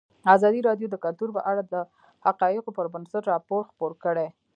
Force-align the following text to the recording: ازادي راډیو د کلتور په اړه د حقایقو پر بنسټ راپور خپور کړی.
ازادي 0.35 0.59
راډیو 0.67 0.87
د 0.91 0.95
کلتور 1.03 1.29
په 1.37 1.41
اړه 1.51 1.61
د 1.73 1.75
حقایقو 2.25 2.75
پر 2.77 2.85
بنسټ 2.93 3.23
راپور 3.33 3.61
خپور 3.71 3.91
کړی. 4.03 4.27